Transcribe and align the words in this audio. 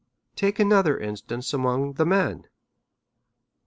Take 0.35 0.57
another 0.57 0.97
instance 0.97 1.53
amongst 1.53 1.99
the 1.99 2.07
men. 2.07 2.47